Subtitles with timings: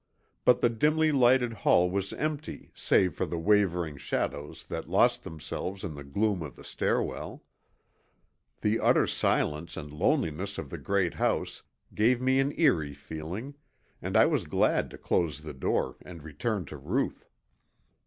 [0.45, 5.83] But the dimly lighted hall was empty save for the wavering shadows that lost themselves
[5.83, 7.43] in the gloom of the stairwell.
[8.61, 11.61] The utter silence and loneliness of the great house
[11.93, 13.53] gave me an eerie feeling,
[14.01, 17.29] and I was glad to close the door and return to Ruth.